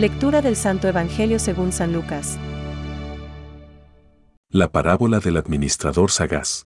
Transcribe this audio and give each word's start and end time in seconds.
Lectura 0.00 0.40
del 0.40 0.56
Santo 0.56 0.88
Evangelio 0.88 1.38
según 1.38 1.72
San 1.72 1.92
Lucas. 1.92 2.38
La 4.48 4.72
parábola 4.72 5.20
del 5.20 5.36
administrador 5.36 6.10
sagaz. 6.10 6.64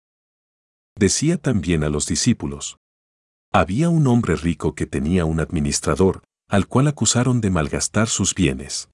Decía 0.96 1.38
también 1.38 1.82
a 1.82 1.88
los 1.88 2.04
discípulos. 2.04 2.76
Había 3.50 3.88
un 3.88 4.06
hombre 4.06 4.36
rico 4.36 4.74
que 4.74 4.84
tenía 4.84 5.24
un 5.24 5.40
administrador, 5.40 6.22
al 6.46 6.66
cual 6.66 6.88
acusaron 6.88 7.40
de 7.40 7.48
malgastar 7.48 8.08
sus 8.08 8.34
bienes. 8.34 8.90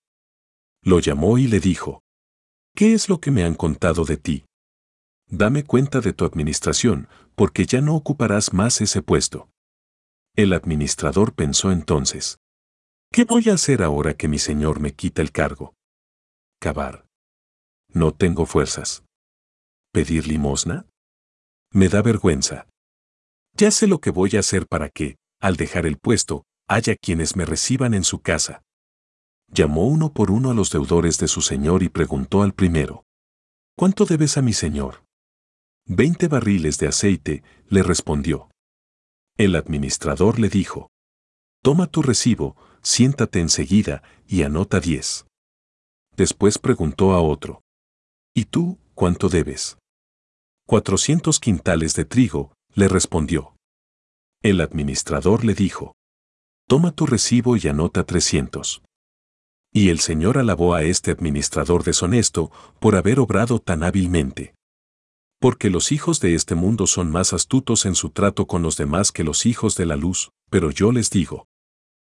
Lo 0.84 1.00
llamó 1.00 1.39
y 1.39 1.48
le 1.48 1.59
dijo, 1.59 2.05
¿Qué 2.77 2.95
es 2.95 3.09
lo 3.09 3.18
que 3.18 3.32
me 3.32 3.43
han 3.43 3.55
contado 3.55 4.05
de 4.05 4.18
ti? 4.18 4.44
Dame 5.27 5.64
cuenta 5.64 6.00
de 6.00 6.13
tu 6.13 6.25
administración, 6.25 7.08
porque 7.35 7.66
ya 7.66 7.80
no 7.80 7.96
ocuparás 7.96 8.52
más 8.52 8.80
ese 8.82 9.02
puesto. 9.02 9.49
El 10.36 10.52
administrador 10.52 11.35
pensó 11.35 11.72
entonces, 11.72 12.39
¿qué 13.12 13.25
voy 13.25 13.48
a 13.48 13.54
hacer 13.54 13.82
ahora 13.82 14.14
que 14.14 14.29
mi 14.29 14.39
señor 14.39 14.80
me 14.80 14.93
quita 14.93 15.22
el 15.22 15.32
cargo? 15.32 15.75
Cavar. 16.61 17.07
No 17.93 18.12
tengo 18.12 18.46
fuerzas. 18.46 19.04
¿Pedir 19.93 20.26
limosna? 20.26 20.86
Me 21.72 21.89
da 21.89 22.02
vergüenza. 22.02 22.66
Ya 23.54 23.71
sé 23.71 23.86
lo 23.86 24.00
que 24.00 24.11
voy 24.11 24.36
a 24.36 24.40
hacer 24.40 24.66
para 24.66 24.89
que, 24.89 25.16
al 25.40 25.57
dejar 25.57 25.86
el 25.86 25.99
puesto, 25.99 26.44
haya 26.68 26.96
quienes 26.96 27.36
me 27.36 27.44
reciban 27.44 27.94
en 27.94 28.04
su 28.04 28.21
casa. 28.21 28.63
Llamó 29.50 29.86
uno 29.86 30.13
por 30.13 30.30
uno 30.30 30.50
a 30.50 30.54
los 30.54 30.71
deudores 30.71 31.18
de 31.18 31.29
su 31.29 31.40
señor 31.40 31.82
y 31.82 31.88
preguntó 31.88 32.42
al 32.42 32.52
primero, 32.52 33.05
¿Cuánto 33.77 34.05
debes 34.05 34.36
a 34.36 34.42
mi 34.42 34.52
señor? 34.52 35.05
Veinte 35.86 36.28
barriles 36.28 36.78
de 36.78 36.88
aceite, 36.88 37.42
le 37.68 37.83
respondió. 37.83 38.50
El 39.38 39.56
administrador 39.56 40.38
le 40.38 40.48
dijo, 40.48 40.90
Toma 41.62 41.86
tu 41.86 42.02
recibo, 42.02 42.56
siéntate 42.89 43.41
enseguida 43.41 44.03
y 44.27 44.44
anota 44.44 44.81
diez. 44.81 45.27
Después 46.17 46.58
preguntó 46.58 47.12
a 47.12 47.20
otro, 47.20 47.61
¿Y 48.34 48.47
tú, 48.47 48.78
cuánto 48.95 49.28
debes? 49.28 49.77
Cuatrocientos 50.67 51.39
quintales 51.39 51.95
de 51.95 52.06
trigo, 52.06 52.55
le 52.75 52.89
respondió. 52.89 53.55
El 54.42 54.62
administrador 54.62 55.45
le 55.45 55.53
dijo, 55.53 55.97
Toma 56.67 56.92
tu 56.92 57.05
recibo 57.05 57.58
y 57.58 57.69
anota 57.69 58.05
trescientos. 58.05 58.83
Y 59.70 59.91
el 59.91 60.00
Señor 60.00 60.39
alabó 60.39 60.75
a 60.75 60.83
este 60.83 61.11
administrador 61.11 61.84
deshonesto 61.84 62.50
por 62.80 62.97
haber 62.97 63.20
obrado 63.20 63.58
tan 63.58 63.83
hábilmente. 63.83 64.55
Porque 65.41 65.69
los 65.69 65.92
hijos 65.92 66.20
de 66.20 66.34
este 66.34 66.55
mundo 66.55 66.86
son 66.86 67.11
más 67.11 67.34
astutos 67.34 67.84
en 67.84 67.95
su 67.95 68.11
trato 68.11 68.47
con 68.47 68.62
los 68.62 68.78
demás 68.78 69.12
que 69.12 69.25
los 69.25 69.45
hijos 69.45 69.77
de 69.77 69.84
la 69.84 69.97
luz, 69.97 70.30
pero 70.48 70.70
yo 70.70 70.91
les 70.91 71.11
digo, 71.11 71.47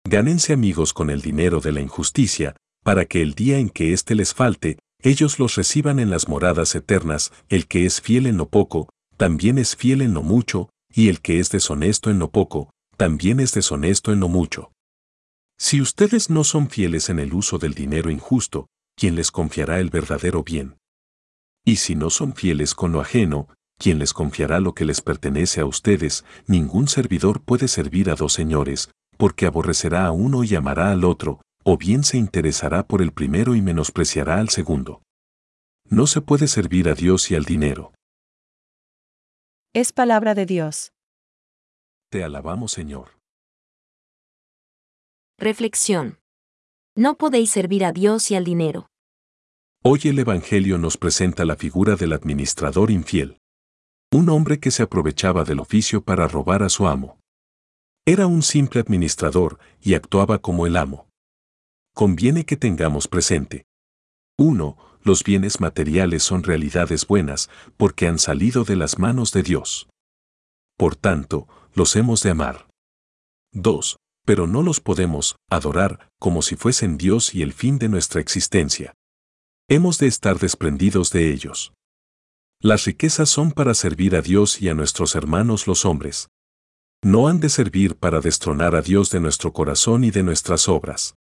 gánense 0.06 0.52
amigos 0.52 0.92
con 0.92 1.10
el 1.10 1.22
dinero 1.22 1.60
de 1.60 1.72
la 1.72 1.80
injusticia, 1.80 2.56
para 2.82 3.06
que 3.06 3.22
el 3.22 3.34
día 3.34 3.58
en 3.58 3.70
que 3.70 3.92
éste 3.92 4.14
les 4.14 4.34
falte, 4.34 4.78
ellos 5.02 5.38
los 5.38 5.54
reciban 5.56 5.98
en 5.98 6.10
las 6.10 6.28
moradas 6.28 6.74
eternas, 6.74 7.32
el 7.48 7.66
que 7.66 7.86
es 7.86 8.00
fiel 8.00 8.26
en 8.26 8.36
lo 8.36 8.48
poco, 8.48 8.90
también 9.16 9.58
es 9.58 9.76
fiel 9.76 10.02
en 10.02 10.14
lo 10.14 10.22
mucho, 10.22 10.68
y 10.94 11.08
el 11.08 11.20
que 11.20 11.40
es 11.40 11.50
deshonesto 11.50 12.10
en 12.10 12.18
lo 12.18 12.30
poco, 12.30 12.70
también 12.96 13.40
es 13.40 13.52
deshonesto 13.52 14.12
en 14.12 14.20
lo 14.20 14.28
mucho. 14.28 14.72
Si 15.58 15.80
ustedes 15.80 16.30
no 16.30 16.44
son 16.44 16.68
fieles 16.68 17.08
en 17.08 17.18
el 17.18 17.32
uso 17.32 17.58
del 17.58 17.74
dinero 17.74 18.10
injusto, 18.10 18.68
¿quién 18.96 19.14
les 19.14 19.30
confiará 19.30 19.80
el 19.80 19.90
verdadero 19.90 20.42
bien? 20.42 20.76
Y 21.64 21.76
si 21.76 21.94
no 21.94 22.10
son 22.10 22.34
fieles 22.34 22.74
con 22.74 22.92
lo 22.92 23.00
ajeno, 23.00 23.48
¿quién 23.78 23.98
les 23.98 24.12
confiará 24.12 24.60
lo 24.60 24.74
que 24.74 24.84
les 24.84 25.00
pertenece 25.00 25.60
a 25.60 25.66
ustedes? 25.66 26.24
Ningún 26.46 26.88
servidor 26.88 27.40
puede 27.42 27.68
servir 27.68 28.10
a 28.10 28.14
dos 28.14 28.32
señores, 28.32 28.90
porque 29.16 29.46
aborrecerá 29.46 30.06
a 30.06 30.12
uno 30.12 30.44
y 30.44 30.54
amará 30.54 30.90
al 30.90 31.04
otro, 31.04 31.40
o 31.64 31.76
bien 31.76 32.04
se 32.04 32.18
interesará 32.18 32.86
por 32.86 33.02
el 33.02 33.12
primero 33.12 33.54
y 33.54 33.62
menospreciará 33.62 34.38
al 34.38 34.50
segundo. 34.50 35.02
No 35.88 36.06
se 36.06 36.20
puede 36.20 36.48
servir 36.48 36.88
a 36.88 36.94
Dios 36.94 37.30
y 37.30 37.34
al 37.34 37.44
dinero. 37.44 37.92
Es 39.72 39.92
palabra 39.92 40.34
de 40.34 40.46
Dios. 40.46 40.92
Te 42.10 42.22
alabamos, 42.22 42.72
Señor. 42.72 43.18
Reflexión. 45.38 46.18
No 46.96 47.16
podéis 47.16 47.50
servir 47.50 47.84
a 47.84 47.92
Dios 47.92 48.30
y 48.30 48.36
al 48.36 48.44
dinero. 48.44 48.86
Hoy 49.82 50.00
el 50.04 50.18
Evangelio 50.18 50.78
nos 50.78 50.96
presenta 50.96 51.44
la 51.44 51.56
figura 51.56 51.96
del 51.96 52.12
administrador 52.12 52.90
infiel. 52.90 53.38
Un 54.12 54.28
hombre 54.28 54.60
que 54.60 54.70
se 54.70 54.84
aprovechaba 54.84 55.44
del 55.44 55.58
oficio 55.58 56.02
para 56.02 56.28
robar 56.28 56.62
a 56.62 56.68
su 56.68 56.86
amo. 56.86 57.18
Era 58.06 58.26
un 58.26 58.42
simple 58.42 58.80
administrador 58.80 59.58
y 59.80 59.94
actuaba 59.94 60.38
como 60.38 60.66
el 60.66 60.76
amo. 60.76 61.08
Conviene 61.94 62.44
que 62.44 62.56
tengamos 62.56 63.08
presente. 63.08 63.66
1. 64.38 64.76
Los 65.02 65.22
bienes 65.22 65.60
materiales 65.60 66.22
son 66.22 66.42
realidades 66.42 67.06
buenas 67.06 67.50
porque 67.76 68.06
han 68.06 68.18
salido 68.18 68.64
de 68.64 68.76
las 68.76 68.98
manos 68.98 69.32
de 69.32 69.42
Dios. 69.42 69.88
Por 70.76 70.96
tanto, 70.96 71.46
los 71.74 71.94
hemos 71.96 72.22
de 72.22 72.30
amar. 72.30 72.68
2 73.52 73.96
pero 74.24 74.46
no 74.46 74.62
los 74.62 74.80
podemos 74.80 75.36
adorar 75.50 76.08
como 76.18 76.42
si 76.42 76.56
fuesen 76.56 76.96
Dios 76.96 77.34
y 77.34 77.42
el 77.42 77.52
fin 77.52 77.78
de 77.78 77.88
nuestra 77.88 78.20
existencia. 78.20 78.94
Hemos 79.68 79.98
de 79.98 80.06
estar 80.06 80.38
desprendidos 80.38 81.10
de 81.10 81.30
ellos. 81.32 81.72
Las 82.60 82.84
riquezas 82.84 83.28
son 83.28 83.52
para 83.52 83.74
servir 83.74 84.16
a 84.16 84.22
Dios 84.22 84.62
y 84.62 84.68
a 84.68 84.74
nuestros 84.74 85.14
hermanos 85.14 85.66
los 85.66 85.84
hombres. 85.84 86.28
No 87.04 87.28
han 87.28 87.38
de 87.38 87.50
servir 87.50 87.96
para 87.96 88.20
destronar 88.20 88.74
a 88.74 88.80
Dios 88.80 89.10
de 89.10 89.20
nuestro 89.20 89.52
corazón 89.52 90.04
y 90.04 90.10
de 90.10 90.22
nuestras 90.22 90.70
obras. 90.70 91.16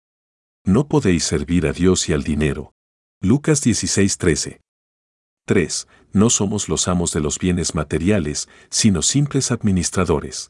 No 0.66 0.90
podéis 0.90 1.24
servir 1.24 1.66
a 1.66 1.72
Dios 1.72 2.10
y 2.10 2.14
al 2.14 2.22
dinero. 2.22 2.74
Lucas 3.22 3.66
16:13. 3.66 4.60
3. 5.46 5.88
No 6.12 6.30
somos 6.30 6.68
los 6.68 6.90
amos 6.90 7.14
de 7.14 7.22
los 7.22 7.40
bienes 7.40 7.76
materiales, 7.76 8.50
sino 8.70 9.02
simples 9.02 9.52
administradores. 9.52 10.50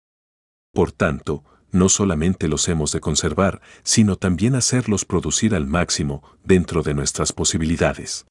Por 0.74 0.92
tanto, 0.92 1.44
no 1.72 1.90
solamente 1.90 2.48
los 2.48 2.68
hemos 2.68 2.92
de 2.92 3.00
conservar, 3.00 3.62
sino 3.84 4.16
también 4.16 4.56
hacerlos 4.56 5.06
producir 5.06 5.54
al 5.54 5.68
máximo 5.68 6.24
dentro 6.44 6.82
de 6.82 6.96
nuestras 6.96 7.34
posibilidades. 7.34 8.26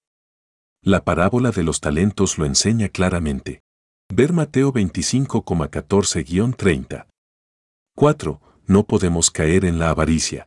La 0.83 1.05
parábola 1.05 1.53
de 1.53 1.63
los 1.63 1.81
talentos 1.81 2.39
lo 2.39 2.45
enseña 2.45 2.89
claramente. 2.89 3.63
Ver 4.11 4.33
Mateo 4.33 4.73
25,14-30. 4.73 7.07
4. 7.95 8.41
No 8.67 8.87
podemos 8.87 9.31
caer 9.31 9.67
en 9.67 9.79
la 9.79 9.91
avaricia. 9.91 10.47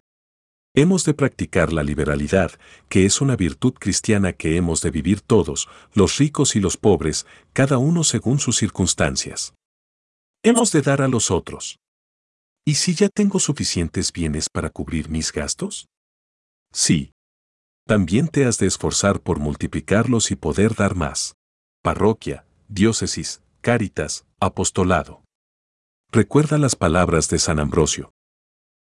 Hemos 0.74 1.06
de 1.06 1.14
practicar 1.14 1.72
la 1.72 1.84
liberalidad, 1.84 2.54
que 2.90 3.06
es 3.06 3.22
una 3.22 3.36
virtud 3.36 3.74
cristiana 3.74 4.34
que 4.34 4.58
hemos 4.58 4.82
de 4.82 4.90
vivir 4.90 5.22
todos, 5.22 5.70
los 5.94 6.18
ricos 6.18 6.56
y 6.56 6.60
los 6.60 6.78
pobres, 6.78 7.28
cada 7.54 7.78
uno 7.78 8.04
según 8.04 8.40
sus 8.40 8.58
circunstancias. 8.58 9.54
Hemos 10.44 10.72
de 10.72 10.82
dar 10.82 11.04
a 11.04 11.08
los 11.08 11.30
otros. 11.30 11.78
¿Y 12.66 12.74
si 12.76 12.96
ya 12.96 13.10
tengo 13.10 13.40
suficientes 13.40 14.12
bienes 14.12 14.50
para 14.50 14.72
cubrir 14.72 15.10
mis 15.10 15.32
gastos? 15.32 15.88
Sí. 16.74 17.12
También 17.86 18.28
te 18.28 18.46
has 18.46 18.58
de 18.58 18.66
esforzar 18.68 19.22
por 19.22 19.40
multiplicarlos 19.40 20.32
y 20.32 20.36
poder 20.36 20.74
dar 20.76 20.96
más. 20.96 21.36
Parroquia, 21.84 22.46
diócesis, 22.70 23.42
cáritas, 23.62 24.26
apostolado. 24.40 25.24
Recuerda 26.12 26.58
las 26.58 26.76
palabras 26.76 27.30
de 27.30 27.40
San 27.40 27.60
Ambrosio. 27.60 28.12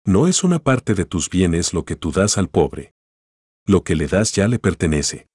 No 0.05 0.27
es 0.27 0.43
una 0.43 0.59
parte 0.59 0.95
de 0.95 1.05
tus 1.05 1.29
bienes 1.29 1.73
lo 1.73 1.85
que 1.85 1.95
tú 1.95 2.11
das 2.11 2.37
al 2.37 2.49
pobre. 2.49 2.91
Lo 3.65 3.83
que 3.83 3.95
le 3.95 4.07
das 4.07 4.33
ya 4.33 4.47
le 4.47 4.57
pertenece. 4.59 5.27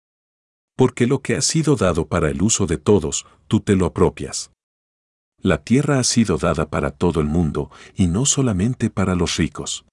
Porque 0.77 1.07
lo 1.07 1.23
que 1.23 1.37
ha 1.37 1.41
sido 1.41 1.77
dado 1.77 2.09
para 2.09 2.29
el 2.29 2.43
uso 2.43 2.67
de 2.67 2.77
todos, 2.77 3.25
tú 3.47 3.61
te 3.61 3.77
lo 3.77 3.87
apropias. 3.87 4.51
La 5.39 5.63
tierra 5.63 6.01
ha 6.01 6.05
sido 6.05 6.37
dada 6.37 6.69
para 6.69 6.91
todo 6.91 7.21
el 7.21 7.27
mundo 7.27 7.71
y 7.95 8.09
no 8.09 8.27
solamente 8.27 8.91
para 8.91 9.15
los 9.15 9.37
ricos. 9.37 9.87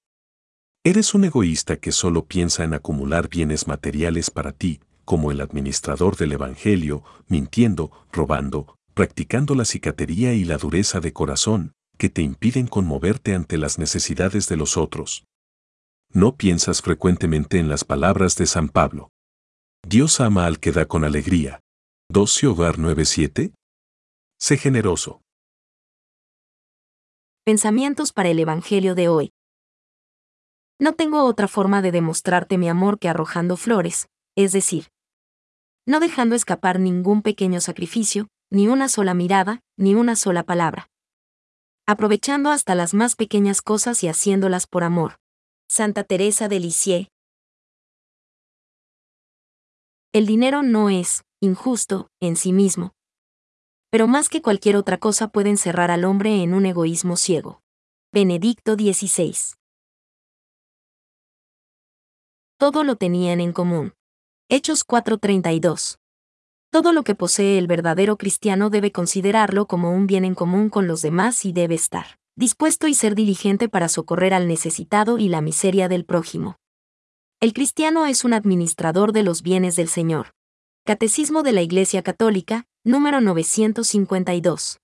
Eres 0.83 1.13
un 1.13 1.23
egoísta 1.23 1.77
que 1.77 1.91
solo 1.91 2.25
piensa 2.25 2.63
en 2.63 2.73
acumular 2.73 3.29
bienes 3.29 3.67
materiales 3.67 4.31
para 4.31 4.51
ti, 4.51 4.81
como 5.05 5.31
el 5.31 5.39
administrador 5.39 6.17
del 6.17 6.33
Evangelio, 6.33 7.03
mintiendo, 7.27 7.91
robando, 8.11 8.75
practicando 8.93 9.55
la 9.55 9.65
cicatería 9.65 10.33
y 10.33 10.43
la 10.43 10.57
dureza 10.57 10.99
de 10.99 11.13
corazón, 11.13 11.73
que 11.97 12.09
te 12.09 12.21
impiden 12.21 12.67
conmoverte 12.67 13.35
ante 13.35 13.57
las 13.57 13.79
necesidades 13.79 14.47
de 14.47 14.57
los 14.57 14.77
otros. 14.77 15.25
No 16.09 16.35
piensas 16.35 16.81
frecuentemente 16.81 17.59
en 17.59 17.69
las 17.69 17.83
palabras 17.83 18.35
de 18.35 18.45
San 18.45 18.69
Pablo. 18.69 19.09
Dios 19.87 20.19
ama 20.19 20.45
al 20.45 20.59
que 20.59 20.71
da 20.71 20.85
con 20.85 21.03
alegría. 21.03 21.59
12 22.09 22.47
Hogar 22.47 22.77
9.7. 22.77 23.53
Sé 24.39 24.57
generoso. 24.57 25.21
Pensamientos 27.45 28.13
para 28.13 28.29
el 28.29 28.39
Evangelio 28.39 28.95
de 28.95 29.09
hoy. 29.09 29.31
No 30.79 30.93
tengo 30.93 31.23
otra 31.25 31.47
forma 31.47 31.81
de 31.81 31.91
demostrarte 31.91 32.57
mi 32.57 32.69
amor 32.69 32.99
que 32.99 33.09
arrojando 33.09 33.57
flores, 33.57 34.07
es 34.35 34.51
decir, 34.51 34.87
no 35.85 35.99
dejando 35.99 36.35
escapar 36.35 36.79
ningún 36.79 37.21
pequeño 37.21 37.59
sacrificio, 37.59 38.27
ni 38.53 38.67
una 38.67 38.87
sola 38.87 39.15
mirada, 39.15 39.61
ni 39.77 39.95
una 39.95 40.15
sola 40.15 40.43
palabra. 40.43 40.87
Aprovechando 41.87 42.51
hasta 42.51 42.75
las 42.75 42.93
más 42.93 43.15
pequeñas 43.15 43.63
cosas 43.63 44.03
y 44.03 44.07
haciéndolas 44.07 44.67
por 44.67 44.83
amor. 44.83 45.17
Santa 45.67 46.03
Teresa 46.03 46.47
de 46.47 46.59
Lisieux. 46.59 47.07
El 50.13 50.27
dinero 50.27 50.61
no 50.61 50.91
es, 50.91 51.23
injusto, 51.41 52.09
en 52.21 52.35
sí 52.35 52.53
mismo. 52.53 52.91
Pero 53.89 54.07
más 54.07 54.29
que 54.29 54.43
cualquier 54.43 54.75
otra 54.75 54.99
cosa 54.99 55.29
puede 55.29 55.49
encerrar 55.49 55.89
al 55.89 56.05
hombre 56.05 56.43
en 56.43 56.53
un 56.53 56.67
egoísmo 56.67 57.17
ciego. 57.17 57.59
Benedicto 58.13 58.75
XVI. 58.75 59.35
Todo 62.59 62.83
lo 62.83 62.97
tenían 62.97 63.41
en 63.41 63.51
común. 63.51 63.93
Hechos 64.47 64.85
4:32. 64.85 66.02
Todo 66.73 66.91
lo 66.91 67.03
que 67.03 67.13
posee 67.13 67.59
el 67.59 67.67
verdadero 67.67 68.17
cristiano 68.17 68.71
debe 68.71 68.91
considerarlo 68.91 69.67
como 69.67 69.91
un 69.91 70.07
bien 70.07 70.25
en 70.25 70.33
común 70.33 70.69
con 70.69 70.87
los 70.87 71.03
demás 71.03 71.45
y 71.45 71.53
debe 71.53 71.75
estar 71.75 72.17
dispuesto 72.35 72.87
y 72.87 72.95
ser 72.95 73.13
diligente 73.13 73.69
para 73.69 73.87
socorrer 73.87 74.33
al 74.33 74.47
necesitado 74.47 75.19
y 75.19 75.29
la 75.29 75.41
miseria 75.41 75.87
del 75.87 76.03
prójimo. 76.03 76.55
El 77.39 77.53
cristiano 77.53 78.07
es 78.07 78.23
un 78.23 78.33
administrador 78.33 79.13
de 79.13 79.21
los 79.21 79.43
bienes 79.43 79.75
del 79.75 79.87
Señor. 79.87 80.31
Catecismo 80.83 81.43
de 81.43 81.51
la 81.51 81.61
Iglesia 81.61 82.01
Católica, 82.01 82.65
número 82.83 83.21
952. 83.21 84.79